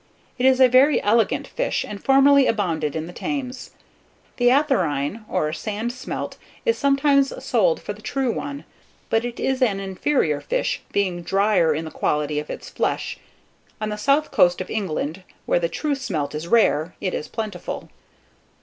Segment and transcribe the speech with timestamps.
[0.39, 3.69] It is a very elegant fish, and formerly abounded in the Thames.
[4.37, 8.63] The Atharine, or sand smelt, is sometimes sold for the true one;
[9.11, 13.19] but it is an inferior fish, being drier in the quality of its flesh.
[13.79, 17.91] On the south coast of England, where the true smelt is rare, it is plentiful.